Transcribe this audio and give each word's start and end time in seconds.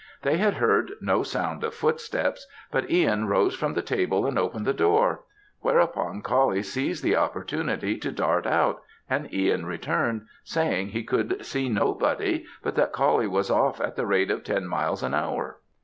They 0.23 0.37
had 0.37 0.55
heard 0.55 0.93
no 0.99 1.21
sound 1.21 1.63
of 1.63 1.75
footsteps, 1.75 2.47
but 2.71 2.89
Ihan 2.89 3.27
rose 3.27 3.53
from 3.53 3.75
the 3.75 3.83
table 3.83 4.25
and 4.25 4.39
opened 4.39 4.65
the 4.65 4.73
door; 4.73 5.25
whereupon 5.59 6.23
Coullie 6.23 6.63
seized 6.63 7.03
the 7.03 7.15
opportunity 7.15 7.95
to 7.99 8.11
dart 8.11 8.47
out, 8.47 8.81
and 9.11 9.31
Ihan 9.31 9.67
returned, 9.67 10.25
saying 10.43 10.87
he 10.87 11.03
could 11.03 11.45
see 11.45 11.69
nobody, 11.69 12.43
but 12.63 12.73
that 12.77 12.93
Coullie 12.93 13.27
was 13.29 13.51
off 13.51 13.79
at 13.79 13.95
the 13.95 14.07
rate 14.07 14.31
of 14.31 14.43
ten 14.43 14.65
miles 14.65 15.03
an 15.03 15.13
hour. 15.13 15.59